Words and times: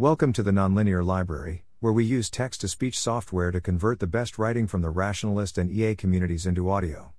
Welcome 0.00 0.32
to 0.32 0.42
the 0.42 0.50
Nonlinear 0.50 1.04
Library, 1.04 1.66
where 1.80 1.92
we 1.92 2.06
use 2.06 2.30
text 2.30 2.62
to 2.62 2.68
speech 2.68 2.98
software 2.98 3.50
to 3.50 3.60
convert 3.60 4.00
the 4.00 4.06
best 4.06 4.38
writing 4.38 4.66
from 4.66 4.80
the 4.80 4.88
rationalist 4.88 5.58
and 5.58 5.70
EA 5.70 5.94
communities 5.94 6.46
into 6.46 6.70
audio. 6.70 7.12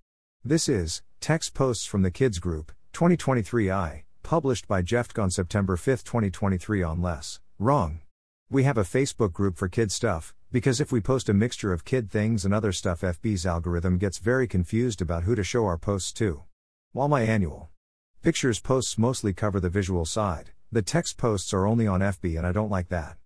This 0.44 0.68
is 0.68 1.04
Text 1.20 1.54
Posts 1.54 1.86
from 1.86 2.02
the 2.02 2.10
Kids 2.10 2.40
Group, 2.40 2.72
2023 2.94 3.70
I, 3.70 4.06
published 4.24 4.68
by 4.68 4.82
Jeff 4.82 5.16
on 5.20 5.30
September 5.30 5.78
5, 5.78 6.04
2023 6.04 6.82
on 6.82 7.04
Less, 7.04 7.40
Wrong. 7.60 8.02
We 8.50 8.64
have 8.64 8.80
a 8.80 8.82
Facebook 8.82 9.32
group 9.32 9.58
for 9.58 9.68
kid 9.68 9.92
stuff, 9.92 10.34
because 10.52 10.82
if 10.82 10.92
we 10.92 11.02
post 11.02 11.30
a 11.30 11.36
mixture 11.36 11.74
of 11.74 11.86
kid 11.86 12.10
things 12.10 12.46
and 12.46 12.52
other 12.52 12.72
stuff, 12.72 13.02
FB's 13.02 13.46
algorithm 13.46 14.00
gets 14.00 14.18
very 14.18 14.48
confused 14.48 15.04
about 15.04 15.26
who 15.26 15.36
to 15.36 15.44
show 15.44 15.66
our 15.66 15.78
posts 15.78 16.12
to. 16.14 16.46
While 16.94 17.10
my 17.10 17.22
annual 17.22 17.70
pictures 18.24 18.60
posts 18.60 18.98
mostly 18.98 19.34
cover 19.34 19.60
the 19.60 19.70
visual 19.70 20.04
side, 20.04 20.50
the 20.74 20.82
text 20.82 21.18
posts 21.18 21.54
are 21.54 21.68
only 21.68 21.86
on 21.86 22.00
FB 22.00 22.38
and 22.38 22.48
I 22.48 22.54
don't 22.54 22.72
like 22.72 22.88
that. 22.88 23.18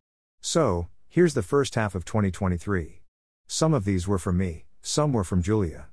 So, 0.42 0.88
here's 1.08 1.36
the 1.36 1.44
first 1.44 1.76
half 1.76 1.94
of 1.94 2.04
2023. 2.04 3.02
Some 3.46 3.74
of 3.74 3.86
these 3.86 4.08
were 4.08 4.18
from 4.18 4.38
me, 4.38 4.66
some 4.82 5.14
were 5.14 5.24
from 5.24 5.44
Julia. 5.44 5.88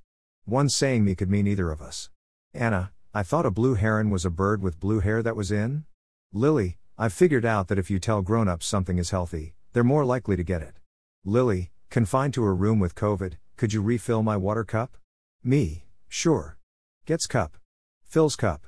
One 0.46 0.70
saying 0.70 1.04
me 1.04 1.14
could 1.14 1.30
mean 1.30 1.46
either 1.46 1.70
of 1.70 1.82
us. 1.82 2.08
Anna, 2.54 2.92
I 3.12 3.22
thought 3.22 3.44
a 3.44 3.50
blue 3.50 3.74
heron 3.74 4.08
was 4.08 4.24
a 4.24 4.30
bird 4.30 4.62
with 4.62 4.80
blue 4.80 5.00
hair 5.00 5.22
that 5.22 5.36
was 5.36 5.52
in? 5.52 5.84
Lily, 6.32 6.78
I've 6.96 7.12
figured 7.12 7.44
out 7.44 7.68
that 7.68 7.78
if 7.78 7.90
you 7.90 7.98
tell 7.98 8.22
grown 8.22 8.48
ups 8.48 8.64
something 8.64 8.96
is 8.96 9.10
healthy, 9.10 9.54
they're 9.74 9.84
more 9.84 10.06
likely 10.06 10.36
to 10.36 10.42
get 10.42 10.62
it. 10.62 10.76
Lily, 11.22 11.70
confined 11.90 12.32
to 12.34 12.42
her 12.44 12.54
room 12.54 12.78
with 12.78 12.94
COVID, 12.94 13.34
could 13.58 13.74
you 13.74 13.82
refill 13.82 14.22
my 14.22 14.38
water 14.38 14.64
cup? 14.64 14.96
Me, 15.44 15.84
sure. 16.08 16.56
Gets 17.04 17.26
cup. 17.26 17.58
Fills 18.04 18.36
cup. 18.36 18.66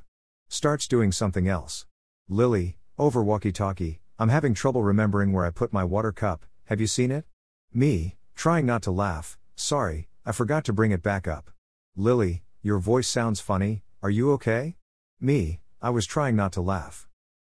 Starts 0.49 0.87
doing 0.87 1.13
something 1.13 1.49
else. 1.49 1.87
Lily, 2.31 2.79
over 2.99 3.23
walkie 3.23 3.53
talkie, 3.53 4.01
I'm 4.19 4.31
having 4.31 4.55
trouble 4.55 4.83
remembering 4.83 5.33
where 5.35 5.45
I 5.45 5.51
put 5.51 5.75
my 5.75 5.85
water 5.85 6.11
cup, 6.11 6.47
have 6.65 6.81
you 6.81 6.87
seen 6.87 7.11
it? 7.11 7.27
Me, 7.75 8.17
trying 8.35 8.65
not 8.65 8.83
to 8.85 8.91
laugh, 8.91 9.37
sorry, 9.57 10.09
I 10.25 10.33
forgot 10.33 10.65
to 10.65 10.73
bring 10.73 10.91
it 10.91 11.03
back 11.03 11.29
up. 11.29 11.51
Lily, 11.95 12.43
your 12.63 12.79
voice 12.79 13.09
sounds 13.09 13.41
funny, 13.41 13.83
are 14.03 14.09
you 14.09 14.33
okay? 14.33 14.77
Me, 15.21 15.61
I 15.83 15.91
was 15.91 16.07
trying 16.07 16.35
not 16.35 16.53
to 16.53 16.63
laugh. 16.63 17.07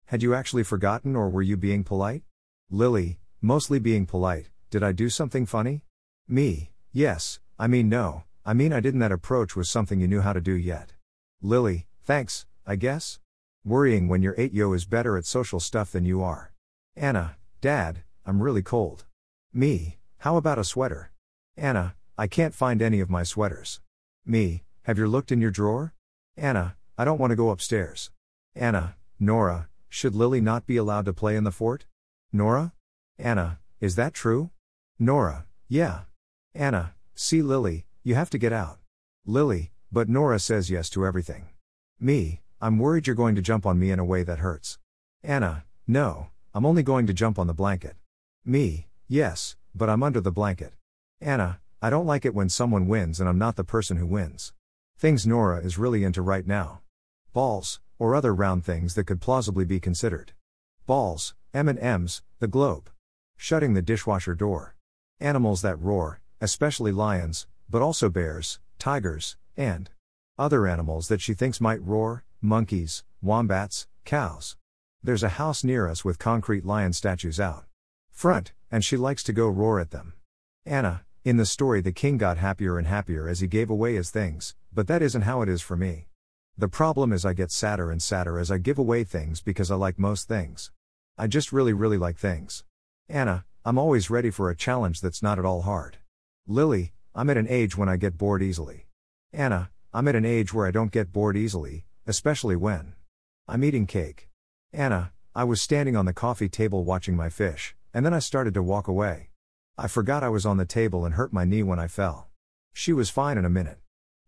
Had 0.07 0.21
you 0.21 0.35
actually 0.35 0.63
forgotten 0.63 1.15
or 1.15 1.29
were 1.29 1.41
you 1.41 1.55
being 1.55 1.85
polite? 1.85 2.23
Lily, 2.69 3.17
mostly 3.41 3.79
being 3.79 4.05
polite, 4.05 4.49
did 4.69 4.83
I 4.83 4.91
do 4.91 5.09
something 5.09 5.45
funny? 5.45 5.83
Me, 6.27 6.71
yes, 6.91 7.39
I 7.57 7.67
mean 7.67 7.87
no, 7.87 8.23
I 8.45 8.53
mean 8.53 8.73
I 8.73 8.81
didn't 8.81 8.99
that 8.99 9.13
approach 9.13 9.55
was 9.55 9.69
something 9.69 10.01
you 10.01 10.07
knew 10.09 10.19
how 10.19 10.33
to 10.33 10.41
do 10.41 10.53
yet. 10.53 10.95
Lily, 11.41 11.87
thanks, 12.03 12.45
I 12.67 12.75
guess? 12.75 13.19
Worrying 13.67 14.07
when 14.07 14.21
your 14.21 14.35
8 14.37 14.53
yo 14.53 14.73
is 14.73 14.85
better 14.85 15.17
at 15.17 15.25
social 15.25 15.59
stuff 15.59 15.91
than 15.91 16.05
you 16.05 16.21
are. 16.21 16.53
Anna, 16.95 17.35
Dad, 17.61 18.03
I'm 18.23 18.43
really 18.43 18.61
cold. 18.61 19.05
Me, 19.51 19.97
how 20.19 20.37
about 20.37 20.59
a 20.59 20.63
sweater? 20.63 21.09
Anna, 21.57 21.95
I 22.15 22.27
can't 22.27 22.53
find 22.53 22.79
any 22.79 22.99
of 22.99 23.09
my 23.09 23.23
sweaters. 23.23 23.81
Me, 24.23 24.61
have 24.83 24.99
you 24.99 25.07
looked 25.07 25.31
in 25.31 25.41
your 25.41 25.49
drawer? 25.49 25.95
Anna, 26.37 26.75
I 26.95 27.05
don't 27.05 27.19
want 27.19 27.31
to 27.31 27.35
go 27.35 27.49
upstairs. 27.49 28.11
Anna, 28.55 28.97
Nora, 29.19 29.67
should 29.89 30.13
Lily 30.13 30.41
not 30.41 30.67
be 30.67 30.77
allowed 30.77 31.05
to 31.05 31.13
play 31.13 31.35
in 31.35 31.43
the 31.43 31.51
fort? 31.51 31.87
Nora? 32.31 32.71
Anna, 33.17 33.57
is 33.81 33.95
that 33.95 34.13
true? 34.13 34.51
Nora, 34.99 35.47
yeah. 35.67 36.01
Anna, 36.53 36.93
see 37.15 37.41
Lily, 37.41 37.87
you 38.03 38.13
have 38.13 38.29
to 38.29 38.37
get 38.37 38.53
out. 38.53 38.77
Lily, 39.25 39.71
but 39.91 40.07
Nora 40.07 40.37
says 40.37 40.69
yes 40.69 40.87
to 40.91 41.03
everything. 41.03 41.49
Me, 41.99 42.41
I'm 42.61 42.79
worried 42.79 43.05
you're 43.05 43.15
going 43.15 43.35
to 43.35 43.41
jump 43.41 43.65
on 43.65 43.77
me 43.77 43.91
in 43.91 43.99
a 43.99 44.05
way 44.05 44.23
that 44.23 44.39
hurts. 44.39 44.79
Anna, 45.21 45.65
no, 45.85 46.27
I'm 46.53 46.65
only 46.65 46.83
going 46.83 47.05
to 47.07 47.13
jump 47.13 47.37
on 47.37 47.47
the 47.47 47.53
blanket. 47.53 47.95
Me, 48.45 48.87
yes, 49.09 49.57
but 49.73 49.89
I'm 49.89 50.03
under 50.03 50.21
the 50.21 50.31
blanket. 50.31 50.73
Anna, 51.19 51.59
I 51.81 51.89
don't 51.89 52.05
like 52.05 52.25
it 52.25 52.33
when 52.33 52.47
someone 52.47 52.87
wins 52.87 53.19
and 53.19 53.27
I'm 53.27 53.37
not 53.37 53.57
the 53.57 53.63
person 53.65 53.97
who 53.97 54.07
wins. 54.07 54.53
Things 54.97 55.27
Nora 55.27 55.59
is 55.59 55.77
really 55.77 56.05
into 56.05 56.21
right 56.21 56.47
now. 56.47 56.81
Balls, 57.33 57.81
or 57.99 58.15
other 58.15 58.33
round 58.33 58.63
things 58.63 58.95
that 58.95 59.05
could 59.05 59.19
plausibly 59.19 59.65
be 59.65 59.79
considered. 59.79 60.31
Balls, 60.85 61.35
M&Ms, 61.53 62.21
the 62.39 62.47
globe. 62.47 62.89
Shutting 63.35 63.73
the 63.73 63.81
dishwasher 63.81 64.33
door. 64.33 64.75
Animals 65.19 65.61
that 65.61 65.79
roar, 65.79 66.21
especially 66.39 66.93
lions, 66.93 67.47
but 67.69 67.81
also 67.81 68.09
bears, 68.09 68.59
tigers, 68.79 69.35
and 69.57 69.89
other 70.37 70.67
animals 70.67 71.07
that 71.09 71.21
she 71.21 71.33
thinks 71.33 71.59
might 71.59 71.81
roar, 71.81 72.23
monkeys, 72.45 73.03
wombats, 73.21 73.87
cows. 74.05 74.55
There's 75.03 75.23
a 75.23 75.37
house 75.37 75.63
near 75.63 75.87
us 75.87 76.05
with 76.05 76.19
concrete 76.19 76.65
lion 76.65 76.93
statues 76.93 77.39
out 77.39 77.65
front, 78.11 78.53
and 78.71 78.83
she 78.83 78.95
likes 78.95 79.23
to 79.23 79.33
go 79.33 79.47
roar 79.49 79.79
at 79.79 79.91
them. 79.91 80.13
Anna, 80.65 81.03
in 81.25 81.37
the 81.37 81.45
story, 81.45 81.81
the 81.81 81.91
king 81.91 82.17
got 82.17 82.37
happier 82.37 82.77
and 82.77 82.87
happier 82.87 83.27
as 83.27 83.41
he 83.41 83.47
gave 83.47 83.69
away 83.69 83.95
his 83.95 84.09
things, 84.09 84.55
but 84.73 84.87
that 84.87 85.01
isn't 85.01 85.23
how 85.23 85.41
it 85.41 85.49
is 85.49 85.61
for 85.61 85.75
me. 85.75 86.07
The 86.57 86.69
problem 86.69 87.11
is, 87.11 87.25
I 87.25 87.33
get 87.33 87.51
sadder 87.51 87.91
and 87.91 88.01
sadder 88.01 88.39
as 88.39 88.49
I 88.49 88.57
give 88.57 88.77
away 88.77 89.03
things 89.03 89.41
because 89.41 89.69
I 89.69 89.75
like 89.75 89.99
most 89.99 90.29
things. 90.29 90.71
I 91.17 91.27
just 91.27 91.51
really, 91.51 91.73
really 91.73 91.97
like 91.97 92.17
things. 92.17 92.63
Anna, 93.09 93.43
I'm 93.65 93.77
always 93.77 94.09
ready 94.09 94.29
for 94.29 94.49
a 94.49 94.55
challenge 94.55 95.01
that's 95.01 95.21
not 95.21 95.39
at 95.39 95.45
all 95.45 95.63
hard. 95.63 95.97
Lily, 96.47 96.93
I'm 97.13 97.29
at 97.29 97.37
an 97.37 97.47
age 97.49 97.75
when 97.75 97.89
I 97.89 97.97
get 97.97 98.17
bored 98.17 98.41
easily. 98.41 98.85
Anna, 99.33 99.71
I'm 99.93 100.07
at 100.07 100.15
an 100.15 100.25
age 100.25 100.53
where 100.53 100.67
I 100.67 100.71
don't 100.71 100.91
get 100.91 101.11
bored 101.11 101.35
easily, 101.35 101.85
especially 102.07 102.55
when 102.55 102.93
I'm 103.47 103.63
eating 103.63 103.87
cake. 103.87 104.29
Anna, 104.73 105.11
I 105.33 105.43
was 105.43 105.61
standing 105.61 105.95
on 105.95 106.05
the 106.05 106.13
coffee 106.13 106.49
table 106.49 106.83
watching 106.83 107.15
my 107.15 107.29
fish, 107.29 107.75
and 107.93 108.05
then 108.05 108.13
I 108.13 108.19
started 108.19 108.53
to 108.53 108.63
walk 108.63 108.87
away. 108.87 109.29
I 109.77 109.87
forgot 109.87 110.23
I 110.23 110.29
was 110.29 110.45
on 110.45 110.57
the 110.57 110.65
table 110.65 111.05
and 111.05 111.15
hurt 111.15 111.33
my 111.33 111.45
knee 111.45 111.63
when 111.63 111.79
I 111.79 111.87
fell. 111.87 112.29
She 112.73 112.93
was 112.93 113.09
fine 113.09 113.37
in 113.37 113.45
a 113.45 113.49
minute. 113.49 113.79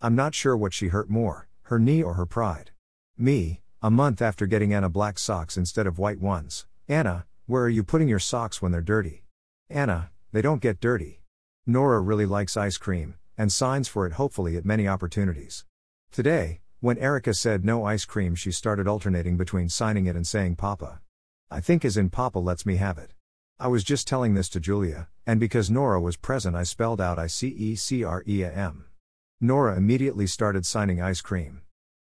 I'm 0.01 0.15
not 0.15 0.35
sure 0.35 0.55
what 0.55 0.73
she 0.73 0.87
hurt 0.87 1.09
more, 1.09 1.47
her 1.63 1.79
knee 1.79 2.03
or 2.03 2.13
her 2.15 2.25
pride. 2.25 2.71
Me, 3.17 3.61
a 3.81 3.89
month 3.89 4.21
after 4.21 4.45
getting 4.45 4.73
Anna 4.73 4.89
black 4.89 5.17
socks 5.17 5.57
instead 5.57 5.87
of 5.87 5.99
white 5.99 6.19
ones. 6.19 6.65
Anna, 6.87 7.25
where 7.45 7.63
are 7.63 7.69
you 7.69 7.83
putting 7.83 8.07
your 8.07 8.19
socks 8.19 8.61
when 8.61 8.71
they're 8.71 8.81
dirty? 8.81 9.23
Anna, 9.69 10.11
they 10.31 10.41
don't 10.41 10.61
get 10.61 10.79
dirty. 10.79 11.21
Nora 11.65 11.99
really 11.99 12.25
likes 12.25 12.57
ice 12.57 12.77
cream, 12.77 13.15
and 13.37 13.51
signs 13.51 13.87
for 13.87 14.05
it 14.05 14.13
hopefully 14.13 14.57
at 14.57 14.65
many 14.65 14.87
opportunities. 14.87 15.65
Today, 16.11 16.61
when 16.79 16.99
Erica 16.99 17.33
said 17.33 17.65
no 17.65 17.85
ice 17.85 18.05
cream, 18.05 18.35
she 18.35 18.51
started 18.51 18.87
alternating 18.87 19.35
between 19.35 19.67
signing 19.67 20.05
it 20.05 20.15
and 20.15 20.27
saying 20.27 20.57
Papa. 20.57 21.01
I 21.49 21.59
think 21.59 21.83
as 21.83 21.97
in 21.97 22.11
Papa 22.11 22.37
lets 22.37 22.67
me 22.67 22.75
have 22.75 22.99
it. 22.99 23.13
I 23.59 23.67
was 23.67 23.83
just 23.83 24.07
telling 24.07 24.35
this 24.35 24.47
to 24.49 24.59
Julia, 24.59 25.07
and 25.25 25.39
because 25.39 25.71
Nora 25.71 25.99
was 25.99 26.17
present, 26.17 26.55
I 26.55 26.61
spelled 26.61 27.01
out 27.01 27.17
I 27.17 27.25
C 27.25 27.47
E 27.47 27.75
C 27.75 28.03
R 28.03 28.23
E 28.27 28.43
A 28.43 28.51
M. 28.51 28.85
Nora 29.41 29.75
immediately 29.75 30.27
started 30.27 30.67
signing 30.67 31.01
ice 31.01 31.21
cream. 31.21 31.61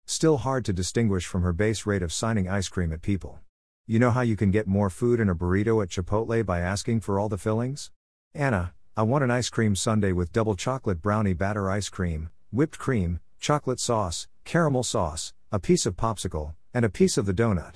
Still 0.06 0.38
hard 0.38 0.64
to 0.64 0.72
distinguish 0.72 1.26
from 1.26 1.42
her 1.42 1.52
base 1.52 1.84
rate 1.84 2.02
of 2.02 2.12
signing 2.12 2.48
ice 2.48 2.68
cream 2.68 2.94
at 2.94 3.02
people. 3.02 3.40
You 3.86 3.98
know 3.98 4.10
how 4.10 4.22
you 4.22 4.36
can 4.36 4.50
get 4.50 4.66
more 4.66 4.88
food 4.88 5.20
in 5.20 5.28
a 5.28 5.34
burrito 5.34 5.82
at 5.82 5.90
Chipotle 5.90 6.46
by 6.46 6.60
asking 6.60 7.00
for 7.00 7.20
all 7.20 7.28
the 7.28 7.36
fillings? 7.36 7.90
Anna, 8.34 8.72
I 8.96 9.02
want 9.02 9.24
an 9.24 9.30
ice 9.30 9.50
cream 9.50 9.76
sundae 9.76 10.12
with 10.12 10.32
double 10.32 10.56
chocolate 10.56 11.02
brownie 11.02 11.34
batter 11.34 11.70
ice 11.70 11.90
cream, 11.90 12.30
whipped 12.50 12.78
cream, 12.78 13.20
chocolate 13.42 13.80
sauce, 13.80 14.28
caramel 14.44 14.84
sauce, 14.84 15.34
a 15.50 15.58
piece 15.58 15.84
of 15.84 15.96
popsicle, 15.96 16.54
and 16.72 16.84
a 16.84 16.88
piece 16.88 17.18
of 17.18 17.26
the 17.26 17.34
donut. 17.34 17.74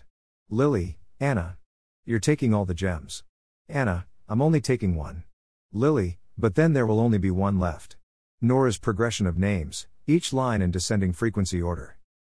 Lily, 0.49 0.97
Anna. 1.19 1.57
You're 2.05 2.21
taking 2.21 2.55
all 2.55 2.65
the 2.65 2.73
gems. 2.73 3.25
Anna, 3.69 4.07
I'm 4.29 4.41
only 4.41 4.61
taking 4.61 4.95
one. 4.95 5.25
Lily, 5.73 6.19
but 6.39 6.55
then 6.55 6.73
there 6.73 6.87
will 6.87 7.01
only 7.01 7.19
be 7.19 7.33
one 7.33 7.59
left. 7.59 7.97
Nora's 8.41 8.79
progression 8.79 9.27
of 9.27 9.39
names, 9.39 9.89
each 10.07 10.33
line 10.33 10.63
in 10.63 10.71
descending 10.71 11.13
frequency 11.13 11.61
order. 11.61 11.97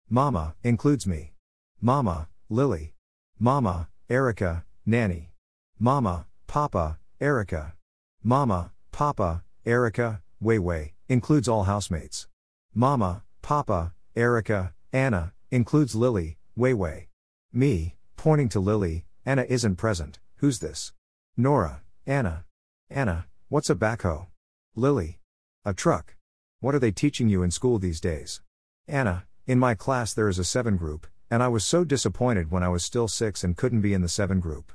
Mama, 0.09 0.55
includes 0.63 1.05
me. 1.05 1.33
Mama, 1.79 2.29
Lily. 2.49 2.95
Mama, 3.37 3.89
Erica, 4.09 4.65
Nanny. 4.87 5.29
Mama, 5.77 6.25
Papa, 6.47 6.97
Erica. 7.21 7.75
Mama, 8.23 8.71
Papa, 8.91 9.43
Erica, 9.67 10.23
Weiwei, 10.43 10.93
includes 11.07 11.47
all 11.47 11.65
housemates. 11.65 12.27
Mama, 12.73 13.23
Papa, 13.41 13.93
Erica, 14.15 14.73
Anna, 14.91 15.33
includes 15.51 15.95
Lily, 15.95 16.37
Weiwei. 16.57 17.07
Me, 17.51 17.95
pointing 18.15 18.49
to 18.49 18.59
Lily, 18.59 19.05
Anna 19.25 19.45
isn't 19.47 19.75
present, 19.75 20.19
who's 20.37 20.59
this? 20.59 20.93
Nora, 21.35 21.81
Anna. 22.05 22.45
Anna, 22.89 23.27
what's 23.47 23.69
a 23.69 23.75
backhoe? 23.75 24.27
Lily. 24.75 25.19
A 25.65 25.73
truck. 25.73 26.15
What 26.59 26.75
are 26.75 26.79
they 26.79 26.91
teaching 26.91 27.29
you 27.29 27.43
in 27.43 27.51
school 27.51 27.79
these 27.79 28.01
days? 28.01 28.41
Anna, 28.87 29.25
in 29.47 29.59
my 29.59 29.75
class 29.75 30.13
there 30.13 30.29
is 30.29 30.39
a 30.39 30.43
7 30.43 30.77
group, 30.77 31.07
and 31.29 31.41
I 31.41 31.47
was 31.47 31.65
so 31.65 31.83
disappointed 31.83 32.51
when 32.51 32.63
I 32.63 32.69
was 32.69 32.83
still 32.83 33.07
6 33.07 33.43
and 33.43 33.57
couldn't 33.57 33.81
be 33.81 33.93
in 33.93 34.01
the 34.01 34.09
7 34.09 34.39
group. 34.39 34.71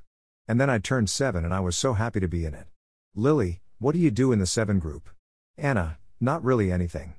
And 0.46 0.60
then 0.60 0.70
I 0.70 0.78
turned 0.78 1.10
7 1.10 1.44
and 1.44 1.54
I 1.54 1.60
was 1.60 1.76
so 1.76 1.94
happy 1.94 2.20
to 2.20 2.28
be 2.28 2.44
in 2.44 2.54
it. 2.54 2.66
Lily, 3.14 3.60
what 3.78 3.92
do 3.92 3.98
you 3.98 4.10
do 4.10 4.32
in 4.32 4.38
the 4.38 4.46
7 4.46 4.78
group? 4.78 5.10
Anna, 5.56 5.98
not 6.20 6.44
really 6.44 6.72
anything. 6.72 7.14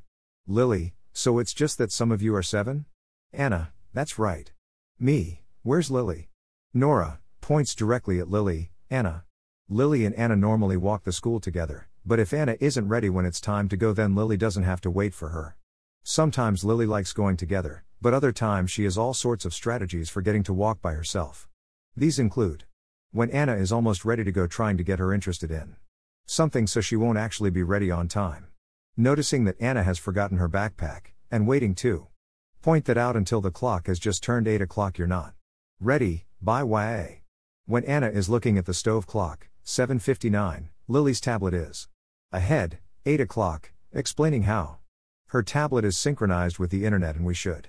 Lily, 0.48 0.94
so 1.18 1.40
it's 1.40 1.54
just 1.54 1.78
that 1.78 1.94
some 1.94 2.12
of 2.12 2.22
you 2.22 2.36
are 2.36 2.44
7? 2.44 2.86
Anna, 3.32 3.72
that's 3.94 4.20
right. 4.20 4.52
Me, 5.00 5.44
where's 5.64 5.90
Lily? 5.90 6.28
Nora, 6.74 7.20
points 7.40 7.74
directly 7.74 8.20
at 8.20 8.30
Lily, 8.30 8.72
Anna. 8.90 9.24
Lily 9.70 10.06
and 10.06 10.14
Anna 10.16 10.36
normally 10.36 10.76
walk 10.76 11.06
the 11.06 11.14
school 11.14 11.40
together, 11.40 11.88
but 12.06 12.20
if 12.20 12.34
Anna 12.34 12.58
isn't 12.60 12.90
ready 12.90 13.10
when 13.10 13.26
it's 13.26 13.40
time 13.40 13.70
to 13.70 13.78
go, 13.78 13.94
then 13.94 14.14
Lily 14.14 14.36
doesn't 14.36 14.64
have 14.64 14.82
to 14.82 14.92
wait 14.92 15.14
for 15.14 15.30
her. 15.30 15.56
Sometimes 16.04 16.66
Lily 16.66 16.86
likes 16.86 17.14
going 17.14 17.38
together, 17.38 17.86
but 18.02 18.14
other 18.14 18.34
times 18.34 18.70
she 18.70 18.84
has 18.84 18.98
all 18.98 19.14
sorts 19.14 19.46
of 19.46 19.54
strategies 19.54 20.10
for 20.10 20.22
getting 20.22 20.44
to 20.44 20.54
walk 20.54 20.82
by 20.82 20.94
herself. 20.94 21.48
These 21.96 22.20
include 22.20 22.66
when 23.12 23.32
Anna 23.32 23.56
is 23.56 23.72
almost 23.72 24.04
ready 24.04 24.26
to 24.26 24.34
go, 24.34 24.48
trying 24.48 24.76
to 24.76 24.84
get 24.84 25.00
her 25.00 25.14
interested 25.14 25.50
in 25.50 25.78
something 26.26 26.68
so 26.68 26.82
she 26.82 26.98
won't 26.98 27.18
actually 27.18 27.52
be 27.52 27.64
ready 27.64 27.90
on 27.90 28.10
time. 28.10 28.48
Noticing 28.98 29.44
that 29.44 29.60
Anna 29.60 29.84
has 29.84 29.98
forgotten 29.98 30.38
her 30.38 30.48
backpack, 30.48 31.08
and 31.30 31.46
waiting 31.46 31.76
to 31.76 32.08
point 32.62 32.86
that 32.86 32.98
out 32.98 33.18
until 33.18 33.42
the 33.42 33.52
clock 33.52 33.88
has 33.88 34.00
just 34.00 34.24
turned 34.24 34.48
8 34.48 34.62
o'clock, 34.62 34.98
you're 34.98 35.06
not 35.06 35.34
ready, 35.82 36.28
by 36.42 36.64
way. 36.64 37.24
When 37.66 37.84
Anna 37.84 38.08
is 38.08 38.30
looking 38.30 38.58
at 38.58 38.66
the 38.66 38.74
stove 38.74 39.06
clock, 39.06 39.50
7:59, 39.66 40.70
Lily's 40.88 41.20
tablet 41.20 41.54
is 41.54 41.90
ahead, 42.32 42.80
8 43.06 43.20
o'clock, 43.20 43.74
explaining 43.92 44.44
how 44.44 44.78
her 45.28 45.44
tablet 45.44 45.84
is 45.84 45.98
synchronized 45.98 46.58
with 46.58 46.70
the 46.72 46.86
internet 46.86 47.18
and 47.18 47.26
we 47.26 47.34
should 47.34 47.68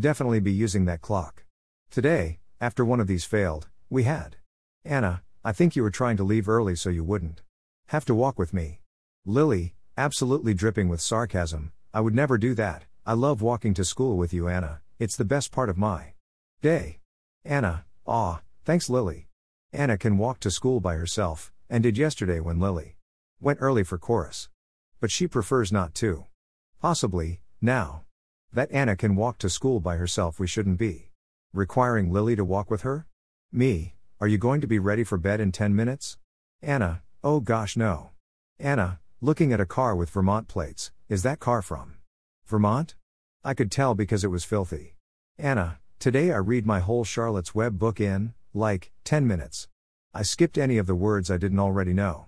definitely 0.00 0.40
be 0.40 0.52
using 0.52 0.86
that 0.86 1.00
clock. 1.00 1.44
Today, 1.88 2.40
after 2.60 2.84
one 2.84 2.98
of 2.98 3.06
these 3.06 3.24
failed, 3.24 3.68
we 3.88 4.02
had 4.02 4.38
Anna, 4.84 5.22
I 5.44 5.52
think 5.52 5.76
you 5.76 5.84
were 5.84 5.90
trying 5.92 6.16
to 6.16 6.24
leave 6.24 6.48
early 6.48 6.74
so 6.74 6.90
you 6.90 7.04
wouldn't 7.04 7.42
have 7.88 8.04
to 8.06 8.14
walk 8.14 8.40
with 8.40 8.52
me. 8.52 8.80
Lily, 9.24 9.76
absolutely 9.96 10.54
dripping 10.54 10.88
with 10.88 11.00
sarcasm, 11.00 11.72
I 11.92 12.00
would 12.00 12.14
never 12.14 12.38
do 12.38 12.54
that. 12.54 12.84
I 13.06 13.12
love 13.12 13.42
walking 13.42 13.74
to 13.74 13.84
school 13.84 14.16
with 14.16 14.32
you, 14.32 14.48
Anna, 14.48 14.80
it's 14.98 15.16
the 15.16 15.24
best 15.24 15.52
part 15.52 15.68
of 15.68 15.76
my 15.76 16.14
day. 16.62 16.98
Anna, 17.44 17.84
ah, 18.06 18.40
thanks, 18.64 18.88
Lily. 18.88 19.28
Anna 19.72 19.98
can 19.98 20.18
walk 20.18 20.40
to 20.40 20.50
school 20.50 20.80
by 20.80 20.94
herself, 20.94 21.52
and 21.68 21.82
did 21.82 21.98
yesterday 21.98 22.40
when 22.40 22.60
Lily 22.60 22.96
went 23.40 23.58
early 23.60 23.84
for 23.84 23.98
chorus. 23.98 24.48
But 25.00 25.10
she 25.10 25.26
prefers 25.26 25.70
not 25.70 25.94
to. 25.96 26.24
Possibly, 26.80 27.40
now 27.60 28.04
that 28.52 28.72
Anna 28.72 28.96
can 28.96 29.16
walk 29.16 29.38
to 29.38 29.50
school 29.50 29.80
by 29.80 29.96
herself, 29.96 30.38
we 30.38 30.46
shouldn't 30.46 30.78
be 30.78 31.10
requiring 31.52 32.12
Lily 32.12 32.34
to 32.36 32.44
walk 32.44 32.70
with 32.70 32.82
her? 32.82 33.06
Me, 33.52 33.94
are 34.20 34.28
you 34.28 34.38
going 34.38 34.60
to 34.60 34.66
be 34.66 34.78
ready 34.78 35.04
for 35.04 35.18
bed 35.18 35.40
in 35.40 35.52
10 35.52 35.74
minutes? 35.74 36.18
Anna, 36.62 37.02
oh 37.22 37.40
gosh, 37.40 37.76
no. 37.76 38.10
Anna, 38.58 39.00
looking 39.24 39.54
at 39.54 39.60
a 39.60 39.64
car 39.64 39.96
with 39.96 40.10
Vermont 40.10 40.48
plates, 40.48 40.92
is 41.08 41.22
that 41.22 41.40
car 41.40 41.62
from 41.62 41.94
Vermont? 42.46 42.94
I 43.42 43.54
could 43.54 43.72
tell 43.72 43.94
because 43.94 44.22
it 44.22 44.28
was 44.28 44.44
filthy. 44.44 44.96
Anna, 45.38 45.78
today 45.98 46.30
I 46.30 46.36
read 46.36 46.66
my 46.66 46.80
whole 46.80 47.04
Charlotte's 47.04 47.54
Web 47.54 47.78
book 47.78 48.02
in, 48.02 48.34
like, 48.52 48.92
10 49.04 49.26
minutes. 49.26 49.66
I 50.12 50.24
skipped 50.24 50.58
any 50.58 50.76
of 50.76 50.86
the 50.86 50.94
words 50.94 51.30
I 51.30 51.38
didn't 51.38 51.58
already 51.58 51.94
know. 51.94 52.26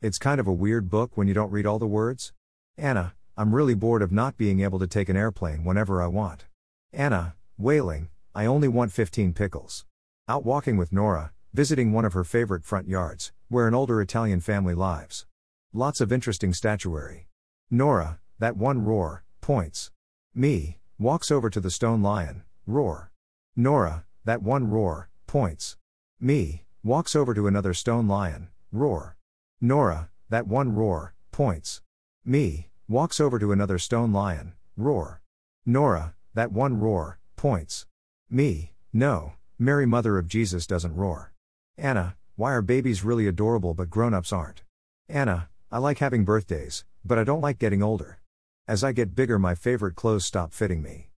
It's 0.00 0.16
kind 0.16 0.40
of 0.40 0.46
a 0.46 0.52
weird 0.52 0.88
book 0.88 1.18
when 1.18 1.28
you 1.28 1.34
don't 1.34 1.50
read 1.50 1.66
all 1.66 1.78
the 1.78 1.86
words. 1.86 2.32
Anna, 2.78 3.14
I'm 3.36 3.54
really 3.54 3.74
bored 3.74 4.00
of 4.00 4.10
not 4.10 4.38
being 4.38 4.60
able 4.60 4.78
to 4.78 4.86
take 4.86 5.10
an 5.10 5.18
airplane 5.18 5.64
whenever 5.64 6.00
I 6.00 6.06
want. 6.06 6.46
Anna, 6.94 7.34
wailing, 7.58 8.08
I 8.34 8.46
only 8.46 8.68
want 8.68 8.92
15 8.92 9.34
pickles. 9.34 9.84
Out 10.26 10.46
walking 10.46 10.78
with 10.78 10.94
Nora, 10.94 11.32
visiting 11.52 11.92
one 11.92 12.06
of 12.06 12.14
her 12.14 12.24
favorite 12.24 12.64
front 12.64 12.88
yards, 12.88 13.32
where 13.50 13.68
an 13.68 13.74
older 13.74 14.00
Italian 14.00 14.40
family 14.40 14.74
lives. 14.74 15.26
Lots 15.74 16.00
of 16.00 16.10
interesting 16.10 16.54
statuary. 16.54 17.28
Nora, 17.70 18.20
that 18.38 18.56
one 18.56 18.86
roar, 18.86 19.24
points. 19.42 19.90
Me, 20.34 20.78
walks 20.98 21.30
over 21.30 21.50
to 21.50 21.60
the 21.60 21.70
stone 21.70 22.00
lion, 22.00 22.42
roar. 22.66 23.10
Nora, 23.54 24.06
that 24.24 24.42
one 24.42 24.70
roar, 24.70 25.10
points. 25.26 25.76
Me, 26.18 26.64
walks 26.82 27.14
over 27.14 27.34
to 27.34 27.46
another 27.46 27.74
stone 27.74 28.08
lion, 28.08 28.48
roar. 28.72 29.18
Nora, 29.60 30.08
that 30.30 30.46
one 30.46 30.74
roar, 30.74 31.14
points. 31.32 31.82
Me, 32.24 32.68
walks 32.88 33.20
over 33.20 33.38
to 33.38 33.52
another 33.52 33.78
stone 33.78 34.10
lion, 34.10 34.54
roar. 34.74 35.20
Nora, 35.66 36.14
that 36.32 36.50
one 36.50 36.80
roar, 36.80 37.18
points. 37.36 37.84
Me, 38.30 38.72
no, 38.90 39.34
Mary 39.58 39.84
Mother 39.84 40.16
of 40.16 40.28
Jesus 40.28 40.66
doesn't 40.66 40.96
roar. 40.96 41.34
Anna, 41.76 42.16
why 42.36 42.52
are 42.52 42.62
babies 42.62 43.04
really 43.04 43.26
adorable 43.26 43.74
but 43.74 43.90
grown 43.90 44.14
ups 44.14 44.32
aren't? 44.32 44.62
Anna, 45.10 45.50
I 45.70 45.76
like 45.76 45.98
having 45.98 46.24
birthdays, 46.24 46.86
but 47.04 47.18
I 47.18 47.24
don't 47.24 47.42
like 47.42 47.58
getting 47.58 47.82
older. 47.82 48.20
As 48.66 48.82
I 48.82 48.92
get 48.92 49.14
bigger, 49.14 49.38
my 49.38 49.54
favorite 49.54 49.96
clothes 49.96 50.24
stop 50.24 50.54
fitting 50.54 50.82
me. 50.82 51.10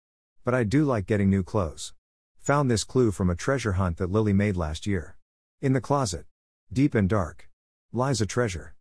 But 0.44 0.54
I 0.54 0.64
do 0.64 0.84
like 0.84 1.06
getting 1.06 1.30
new 1.30 1.44
clothes. 1.44 1.92
Found 2.40 2.68
this 2.68 2.82
clue 2.82 3.12
from 3.12 3.30
a 3.30 3.36
treasure 3.36 3.74
hunt 3.74 3.98
that 3.98 4.10
Lily 4.10 4.32
made 4.32 4.56
last 4.56 4.88
year. 4.88 5.16
In 5.62 5.72
the 5.72 5.80
closet. 5.80 6.26
Deep 6.72 6.96
and 6.96 7.08
dark. 7.08 7.48
Lies 7.92 8.20
a 8.20 8.26
treasure. 8.26 8.74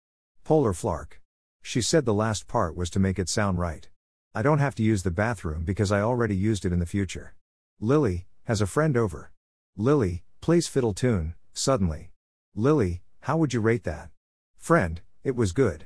Polar 0.43 0.73
flark. 0.73 1.19
She 1.61 1.83
said 1.83 2.03
the 2.03 2.15
last 2.15 2.47
part 2.47 2.75
was 2.75 2.89
to 2.89 2.99
make 2.99 3.19
it 3.19 3.29
sound 3.29 3.59
right. 3.59 3.87
I 4.33 4.41
don't 4.41 4.57
have 4.57 4.73
to 4.75 4.83
use 4.83 5.03
the 5.03 5.11
bathroom 5.11 5.65
because 5.65 5.91
I 5.91 6.01
already 6.01 6.35
used 6.35 6.65
it 6.65 6.73
in 6.73 6.79
the 6.79 6.87
future. 6.87 7.35
Lily 7.79 8.25
has 8.45 8.59
a 8.59 8.65
friend 8.65 8.97
over. 8.97 9.31
Lily 9.77 10.23
plays 10.41 10.67
fiddle 10.67 10.95
tune, 10.95 11.35
suddenly. 11.53 12.09
Lily, 12.55 13.01
how 13.21 13.37
would 13.37 13.53
you 13.53 13.59
rate 13.59 13.83
that? 13.83 14.09
Friend, 14.57 14.99
it 15.23 15.35
was 15.35 15.51
good. 15.51 15.85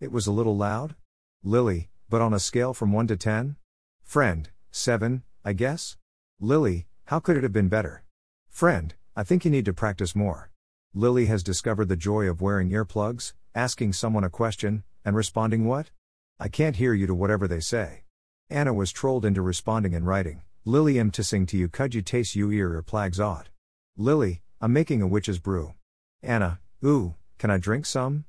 It 0.00 0.12
was 0.12 0.26
a 0.26 0.32
little 0.32 0.56
loud? 0.56 0.94
Lily, 1.42 1.88
but 2.08 2.20
on 2.20 2.34
a 2.34 2.38
scale 2.38 2.74
from 2.74 2.92
1 2.92 3.06
to 3.08 3.16
10? 3.16 3.56
Friend, 4.02 4.50
7, 4.70 5.22
I 5.44 5.52
guess? 5.54 5.96
Lily, 6.38 6.86
how 7.06 7.20
could 7.20 7.36
it 7.36 7.42
have 7.42 7.52
been 7.52 7.68
better? 7.68 8.04
Friend, 8.50 8.94
I 9.16 9.22
think 9.22 9.44
you 9.44 9.50
need 9.50 9.64
to 9.64 9.72
practice 9.72 10.14
more. 10.14 10.50
Lily 10.92 11.26
has 11.26 11.42
discovered 11.42 11.88
the 11.88 11.96
joy 11.96 12.28
of 12.28 12.40
wearing 12.40 12.70
earplugs, 12.70 13.32
asking 13.54 13.94
someone 13.94 14.24
a 14.24 14.30
question, 14.30 14.84
and 15.04 15.16
responding 15.16 15.64
what? 15.64 15.90
I 16.38 16.48
can't 16.48 16.76
hear 16.76 16.92
you 16.92 17.06
to 17.06 17.14
whatever 17.14 17.48
they 17.48 17.60
say. 17.60 18.04
Anna 18.50 18.74
was 18.74 18.92
trolled 18.92 19.24
into 19.24 19.40
responding 19.40 19.92
in 19.92 20.04
writing. 20.04 20.42
Lily 20.64 20.98
am 20.98 21.10
to 21.12 21.24
sing 21.24 21.46
to 21.46 21.56
you 21.56 21.68
could 21.68 21.94
you 21.94 22.02
taste 22.02 22.36
you 22.36 22.50
ear 22.50 22.76
or 22.76 22.82
plagues 22.82 23.20
odd. 23.20 23.48
Lily, 23.96 24.42
I'm 24.60 24.72
making 24.72 25.02
a 25.02 25.06
witch's 25.06 25.38
brew. 25.38 25.74
Anna, 26.22 26.60
ooh, 26.84 27.14
can 27.38 27.50
I 27.50 27.58
drink 27.58 27.86
some? 27.86 28.24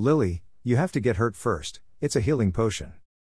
Lily, 0.00 0.44
you 0.62 0.76
have 0.76 0.92
to 0.92 1.00
get 1.00 1.16
hurt 1.16 1.34
first, 1.34 1.80
it's 2.00 2.14
a 2.14 2.20
healing 2.20 2.52
potion. 2.52 2.92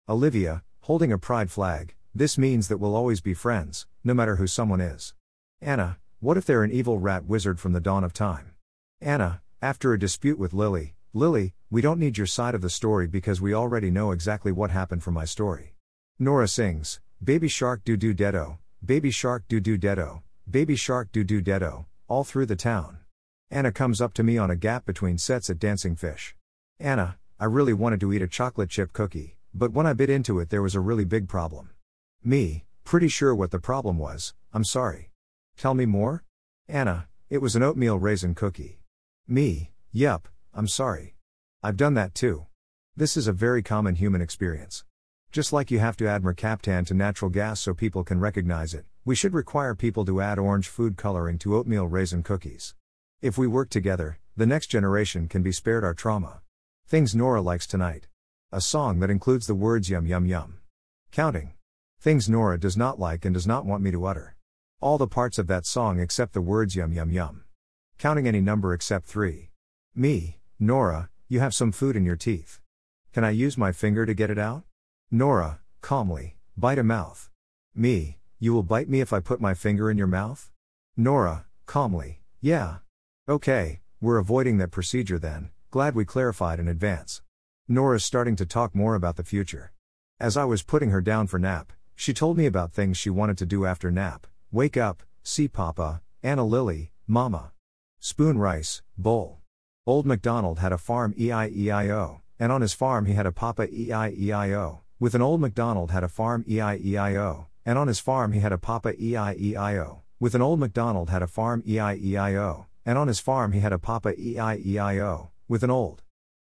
Olivia, 0.09 0.62
holding 0.82 1.11
a 1.11 1.19
pride 1.19 1.50
flag, 1.50 1.97
this 2.14 2.38
means 2.38 2.69
that 2.69 2.76
we'll 2.76 2.94
always 2.94 3.20
be 3.20 3.35
friends, 3.35 3.88
no 4.05 4.14
matter 4.14 4.37
who 4.37 4.47
someone 4.47 4.81
is. 4.81 5.12
Anna, 5.61 5.99
what 6.20 6.37
if 6.37 6.44
they're 6.44 6.62
an 6.62 6.70
evil 6.70 7.00
rat 7.00 7.25
wizard 7.25 7.59
from 7.59 7.73
the 7.73 7.81
dawn 7.81 8.05
of 8.05 8.12
time? 8.12 8.53
Anna, 9.00 9.43
after 9.61 9.93
a 9.93 9.99
dispute 9.99 10.38
with 10.38 10.55
Lily, 10.55 10.94
Lily, 11.12 11.52
we 11.69 11.81
don't 11.83 11.99
need 11.99 12.16
your 12.16 12.28
side 12.28 12.54
of 12.54 12.61
the 12.61 12.71
story 12.71 13.09
because 13.09 13.40
we 13.40 13.52
already 13.52 13.90
know 13.90 14.12
exactly 14.12 14.52
what 14.52 14.71
happened 14.71 15.02
from 15.02 15.14
my 15.14 15.25
story. 15.25 15.75
Nora 16.21 16.47
sings, 16.47 17.00
Baby 17.21 17.49
Shark 17.49 17.83
Doo 17.83 17.97
Doo 17.97 18.14
Dedo, 18.14 18.59
Baby 18.85 19.11
Shark 19.11 19.49
Doo 19.49 19.59
Doo 19.59 19.76
Dedo, 19.76 20.23
Baby 20.49 20.76
Shark 20.76 21.11
Doo 21.11 21.25
Doo 21.25 21.42
Dedo, 21.42 21.87
all 22.07 22.23
through 22.23 22.47
the 22.47 22.54
town. 22.54 22.99
Anna 23.50 23.73
comes 23.73 24.00
up 24.00 24.14
to 24.14 24.23
me 24.23 24.38
on 24.38 24.49
a 24.49 24.54
gap 24.54 24.87
between 24.87 25.19
sets 25.19 25.50
at 25.50 25.59
Dancing 25.59 25.97
Fish. 25.97 26.37
Anna, 26.82 27.16
I 27.38 27.44
really 27.44 27.72
wanted 27.72 28.00
to 28.00 28.12
eat 28.12 28.22
a 28.22 28.26
chocolate 28.26 28.68
chip 28.68 28.92
cookie, 28.92 29.36
but 29.54 29.70
when 29.70 29.86
I 29.86 29.92
bit 29.92 30.10
into 30.10 30.40
it, 30.40 30.50
there 30.50 30.62
was 30.62 30.74
a 30.74 30.80
really 30.80 31.04
big 31.04 31.28
problem. 31.28 31.70
Me, 32.24 32.64
pretty 32.82 33.06
sure 33.06 33.32
what 33.36 33.52
the 33.52 33.60
problem 33.60 33.98
was, 33.98 34.34
I'm 34.52 34.64
sorry. 34.64 35.12
Tell 35.56 35.74
me 35.74 35.86
more? 35.86 36.24
Anna, 36.66 37.06
it 37.30 37.38
was 37.38 37.54
an 37.54 37.62
oatmeal 37.62 38.00
raisin 38.00 38.34
cookie. 38.34 38.80
Me, 39.28 39.70
yup, 39.92 40.26
I'm 40.52 40.66
sorry. 40.66 41.14
I've 41.62 41.76
done 41.76 41.94
that 41.94 42.16
too. 42.16 42.46
This 42.96 43.16
is 43.16 43.28
a 43.28 43.32
very 43.32 43.62
common 43.62 43.94
human 43.94 44.20
experience. 44.20 44.84
Just 45.30 45.52
like 45.52 45.70
you 45.70 45.78
have 45.78 45.96
to 45.98 46.08
add 46.08 46.24
mercaptan 46.24 46.84
to 46.88 46.94
natural 46.94 47.30
gas 47.30 47.60
so 47.60 47.74
people 47.74 48.02
can 48.02 48.18
recognize 48.18 48.74
it, 48.74 48.86
we 49.04 49.14
should 49.14 49.34
require 49.34 49.76
people 49.76 50.04
to 50.06 50.20
add 50.20 50.36
orange 50.36 50.66
food 50.66 50.96
coloring 50.96 51.38
to 51.38 51.54
oatmeal 51.54 51.86
raisin 51.86 52.24
cookies. 52.24 52.74
If 53.20 53.38
we 53.38 53.46
work 53.46 53.70
together, 53.70 54.18
the 54.36 54.46
next 54.46 54.66
generation 54.66 55.28
can 55.28 55.44
be 55.44 55.52
spared 55.52 55.84
our 55.84 55.94
trauma. 55.94 56.40
Things 56.86 57.14
Nora 57.14 57.40
likes 57.40 57.66
tonight. 57.66 58.08
A 58.52 58.60
song 58.60 59.00
that 59.00 59.08
includes 59.10 59.46
the 59.46 59.54
words 59.54 59.88
yum 59.88 60.06
yum 60.06 60.26
yum. 60.26 60.58
Counting. 61.10 61.54
Things 62.00 62.28
Nora 62.28 62.60
does 62.60 62.76
not 62.76 62.98
like 62.98 63.24
and 63.24 63.32
does 63.32 63.46
not 63.46 63.64
want 63.64 63.82
me 63.82 63.90
to 63.90 64.04
utter. 64.04 64.36
All 64.80 64.98
the 64.98 65.06
parts 65.06 65.38
of 65.38 65.46
that 65.46 65.64
song 65.64 66.00
except 66.00 66.32
the 66.34 66.42
words 66.42 66.76
yum 66.76 66.92
yum 66.92 67.10
yum. 67.10 67.44
Counting 67.98 68.28
any 68.28 68.40
number 68.40 68.74
except 68.74 69.06
three. 69.06 69.50
Me, 69.94 70.38
Nora, 70.58 71.08
you 71.28 71.40
have 71.40 71.54
some 71.54 71.72
food 71.72 71.96
in 71.96 72.04
your 72.04 72.16
teeth. 72.16 72.60
Can 73.12 73.24
I 73.24 73.30
use 73.30 73.56
my 73.56 73.72
finger 73.72 74.04
to 74.04 74.12
get 74.12 74.30
it 74.30 74.38
out? 74.38 74.64
Nora, 75.10 75.60
calmly, 75.80 76.36
bite 76.56 76.78
a 76.78 76.82
mouth. 76.82 77.30
Me, 77.74 78.18
you 78.38 78.52
will 78.52 78.62
bite 78.62 78.88
me 78.88 79.00
if 79.00 79.12
I 79.12 79.20
put 79.20 79.40
my 79.40 79.54
finger 79.54 79.90
in 79.90 79.96
your 79.96 80.06
mouth? 80.06 80.50
Nora, 80.96 81.46
calmly, 81.64 82.22
yeah. 82.40 82.78
Okay, 83.28 83.80
we're 84.00 84.18
avoiding 84.18 84.58
that 84.58 84.72
procedure 84.72 85.18
then, 85.18 85.50
glad 85.73 85.95
we 85.95 86.05
clarified 86.05 86.61
in 86.61 86.69
advance. 86.69 87.23
Nora's 87.67 88.05
starting 88.05 88.37
to 88.37 88.45
talk 88.45 88.75
more 88.75 88.95
about 88.95 89.17
the 89.17 89.25
future. 89.25 89.73
As 90.21 90.37
I 90.37 90.45
was 90.45 90.62
putting 90.62 90.91
her 90.91 91.00
down 91.00 91.26
for 91.29 91.38
nap, 91.38 91.73
she 91.95 92.12
told 92.12 92.37
me 92.37 92.45
about 92.45 92.75
things 92.75 92.99
she 92.99 93.09
wanted 93.09 93.38
to 93.38 93.47
do 93.47 93.64
after 93.64 93.91
nap 93.91 94.26
wake 94.50 94.76
up, 94.76 95.02
see 95.23 95.49
Papa, 95.49 96.02
Anna 96.23 96.45
Lily, 96.45 96.93
Mama. 97.07 97.52
Spoon 98.00 98.37
rice, 98.37 98.83
bowl. 98.99 99.41
Old 99.87 100.05
MacDonald 100.05 100.59
had 100.59 100.73
a 100.73 100.79
farm 100.79 101.14
EIEIO, 101.14 102.21
and 102.38 102.52
on 102.52 102.61
his 102.61 102.75
farm 102.75 103.07
he 103.07 103.14
had 103.14 103.25
a 103.25 103.33
papa 103.33 103.67
EIEIO. 103.67 104.81
With 105.00 105.14
an 105.14 105.23
old 105.23 105.41
MacDonald 105.41 105.91
had 105.91 106.05
a 106.05 106.09
farm 106.09 106.45
EIEIO, 106.47 107.47
and 107.64 107.79
on 107.79 107.88
his 107.88 107.99
farm 107.99 108.33
he 108.33 108.41
had 108.41 108.52
a 108.52 108.59
papa 108.59 108.93
EIEIO. 108.93 110.02
With 110.21 110.35
an 110.35 110.43
old 110.43 110.61
MacDonald 110.61 111.09
had 111.09 111.23
a 111.23 111.26
farm 111.26 111.62
EIEIO, 111.62 112.67
and 112.85 112.99
on 112.99 113.09
his 113.09 113.21
farm 113.21 113.52
he 113.52 113.61
had 113.61 113.73
a 113.73 113.79
papa 113.79 114.12
EIEIO. 114.12 115.31
With 115.52 115.62
an 115.62 115.71
old 115.71 116.00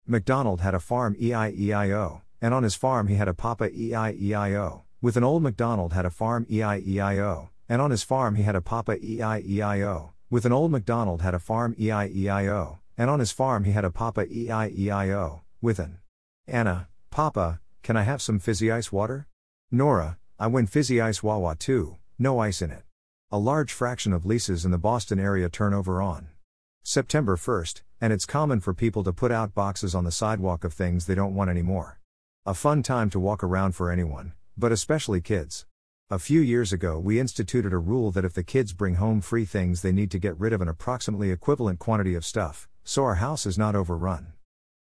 MacDonald 0.06 0.60
had 0.60 0.76
a 0.76 0.82
farm 0.82 1.16
EIEIO, 1.16 2.24
and 2.42 2.54
on 2.54 2.64
his 2.64 2.76
farm 2.76 3.08
he 3.08 3.16
had 3.16 3.30
a 3.30 3.34
papa 3.34 3.70
EIEIO. 3.70 4.84
With 5.02 5.16
an 5.16 5.24
old 5.24 5.44
MacDonald 5.44 5.94
had 5.94 6.06
a 6.06 6.10
farm 6.10 6.46
EIEIO, 6.50 7.48
and 7.70 7.82
on 7.82 7.92
his 7.92 8.04
farm 8.04 8.36
he 8.36 8.44
had 8.44 8.58
a 8.58 8.60
papa 8.60 8.98
EIEIO. 8.98 10.12
With 10.30 10.46
an 10.46 10.52
old 10.52 10.74
MacDonald 10.74 11.22
had 11.22 11.34
a 11.34 11.40
farm 11.40 11.74
EIEIO, 11.76 12.80
and 12.98 13.10
on 13.10 13.20
his 13.22 13.32
farm 13.32 13.64
he 13.64 13.72
had 13.72 13.86
a 13.86 13.92
papa 13.92 14.26
EIEIO. 14.26 15.40
With 15.62 15.80
an 15.80 16.00
Anna, 16.46 16.90
Papa, 17.10 17.62
can 17.84 17.96
I 17.96 18.04
have 18.04 18.22
some 18.22 18.40
fizzy 18.40 18.70
ice 18.70 18.92
water? 18.92 19.30
Nora, 19.72 20.18
I 20.38 20.48
win 20.48 20.68
fizzy 20.68 21.00
ice 21.00 21.24
Wawa 21.24 21.56
too, 21.56 21.96
no 22.20 22.40
ice 22.40 22.62
in 22.62 22.72
it. 22.72 22.84
A 23.32 23.40
large 23.40 23.72
fraction 23.72 24.12
of 24.12 24.26
leases 24.26 24.66
in 24.66 24.72
the 24.72 24.78
Boston 24.78 25.18
area 25.18 25.48
turn 25.48 25.74
over 25.74 26.02
on 26.02 26.28
September 26.84 27.38
1st, 27.38 27.84
and 28.00 28.14
it's 28.14 28.26
common 28.26 28.60
for 28.60 28.74
people 28.74 29.04
to 29.04 29.12
put 29.12 29.32
out 29.32 29.56
boxes 29.56 29.96
on 29.96 30.04
the 30.04 30.12
sidewalk 30.12 30.64
of 30.64 30.74
things 30.74 31.06
they 31.06 31.16
don't 31.16 31.36
want 31.36 31.50
anymore. 31.50 32.00
A 32.46 32.54
fun 32.54 32.84
time 32.84 33.10
to 33.10 33.20
walk 33.20 33.44
around 33.44 33.74
for 33.74 33.92
anyone, 33.92 34.34
but 34.58 34.72
especially 34.72 35.22
kids. 35.22 35.66
A 36.10 36.20
few 36.20 36.40
years 36.40 36.72
ago, 36.72 36.98
we 37.00 37.20
instituted 37.20 37.74
a 37.74 37.78
rule 37.78 38.12
that 38.12 38.24
if 38.24 38.34
the 38.34 38.44
kids 38.44 38.72
bring 38.72 38.96
home 38.96 39.20
free 39.20 39.44
things, 39.44 39.82
they 39.82 39.92
need 39.92 40.10
to 40.12 40.20
get 40.20 40.40
rid 40.40 40.54
of 40.54 40.62
an 40.62 40.70
approximately 40.70 41.32
equivalent 41.32 41.80
quantity 41.80 42.16
of 42.16 42.24
stuff, 42.24 42.70
so 42.84 43.04
our 43.04 43.16
house 43.16 43.46
is 43.46 43.58
not 43.58 43.76
overrun. 43.76 44.34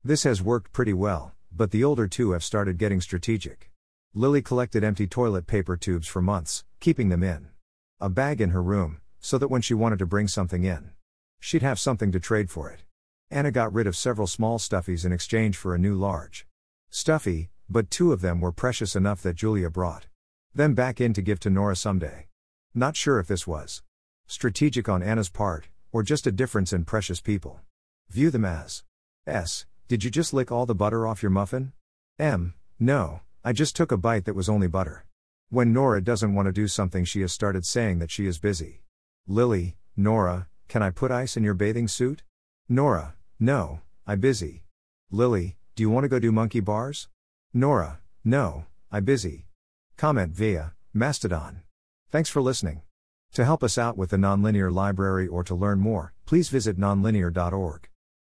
This 0.03 0.25
has 0.25 0.43
worked 0.43 0.73
pretty 0.73 0.93
well, 0.93 1.33
but 1.51 1.71
the 1.71 1.83
older 1.83 2.07
two 2.07 2.33
have 2.33 2.45
started 2.45 2.77
getting 2.77 3.01
strategic. 3.01 3.71
Lily 4.13 4.43
collected 4.43 4.85
empty 4.85 5.07
toilet 5.07 5.47
paper 5.47 5.77
tubes 5.77 6.07
for 6.07 6.21
months, 6.21 6.65
keeping 6.81 7.09
them 7.09 7.23
in 7.23 7.49
a 8.01 8.11
bag 8.11 8.41
in 8.41 8.51
her 8.51 8.63
room, 8.63 9.01
so 9.19 9.39
that 9.39 9.49
when 9.49 9.63
she 9.63 9.73
wanted 9.73 9.99
to 9.99 10.05
bring 10.05 10.29
something 10.29 10.65
in, 10.65 10.91
she'd 11.41 11.63
have 11.63 11.79
something 11.79 12.13
to 12.13 12.21
trade 12.21 12.51
for 12.51 12.69
it. 12.69 12.83
Anna 13.31 13.51
got 13.51 13.73
rid 13.73 13.87
of 13.87 13.97
several 13.97 14.27
small 14.27 14.59
stuffies 14.59 15.05
in 15.05 15.13
exchange 15.13 15.57
for 15.57 15.75
a 15.75 15.79
new 15.79 15.95
large 15.95 16.47
stuffy, 16.91 17.51
but 17.69 17.91
two 17.91 18.13
of 18.13 18.21
them 18.21 18.41
were 18.41 18.53
precious 18.53 18.95
enough 18.95 19.23
that 19.23 19.37
Julia 19.37 19.71
brought 19.71 20.07
them 20.55 20.75
back 20.75 21.01
in 21.01 21.13
to 21.15 21.23
give 21.23 21.41
to 21.41 21.51
Nora 21.51 21.75
someday. 21.75 22.29
Not 22.75 22.97
sure 22.97 23.19
if 23.19 23.27
this 23.27 23.47
was 23.47 23.83
strategic 24.27 24.89
on 24.89 25.03
Anna's 25.03 25.29
part, 25.29 25.69
or 25.93 26.03
just 26.03 26.27
a 26.27 26.33
difference 26.33 26.73
in 26.73 26.85
precious 26.85 27.21
people. 27.21 27.61
View 28.11 28.31
them 28.31 28.45
as 28.45 28.85
S. 29.27 29.67
Did 29.89 30.05
you 30.05 30.11
just 30.11 30.33
lick 30.33 30.51
all 30.51 30.67
the 30.67 30.75
butter 30.75 31.07
off 31.07 31.23
your 31.23 31.31
muffin? 31.31 31.73
M. 32.19 32.55
No, 32.79 33.21
I 33.45 33.53
just 33.53 33.77
took 33.77 33.93
a 33.93 33.97
bite 33.97 34.25
that 34.25 34.35
was 34.35 34.49
only 34.49 34.69
butter. 34.69 35.05
When 35.51 35.73
Nora 35.73 36.03
doesn't 36.03 36.35
want 36.35 36.47
to 36.47 36.53
do 36.53 36.69
something, 36.69 37.05
she 37.05 37.21
has 37.21 37.33
started 37.33 37.67
saying 37.67 37.99
that 37.99 38.11
she 38.11 38.27
is 38.27 38.39
busy. 38.39 38.83
Lily, 39.27 39.77
Nora, 39.97 40.49
can 40.69 40.83
I 40.83 40.91
put 40.91 41.11
ice 41.11 41.37
in 41.37 41.45
your 41.45 41.55
bathing 41.55 41.89
suit? 41.89 42.23
Nora, 42.69 43.15
no, 43.39 43.81
I 44.07 44.15
busy. 44.15 44.65
Lily, 45.11 45.57
do 45.77 45.83
you 45.83 45.91
want 45.91 46.05
to 46.05 46.09
go 46.09 46.19
do 46.19 46.33
monkey 46.33 46.61
bars? 46.61 47.09
Nora, 47.53 48.01
no, 48.25 48.65
I 48.91 49.01
busy. 49.01 49.49
Comment 49.99 50.33
via 50.33 50.73
Mastodon. 50.95 51.61
Thanks 52.11 52.31
for 52.31 52.41
listening. 52.41 52.81
To 53.35 53.45
help 53.45 53.63
us 53.63 53.77
out 53.77 53.99
with 53.99 54.11
the 54.11 54.17
Nonlinear 54.17 54.73
Library 54.73 55.27
or 55.27 55.45
to 55.45 55.55
learn 55.55 55.79
more, 55.79 56.15
please 56.25 56.49
visit 56.49 56.79
nonlinear.org. 56.79 57.89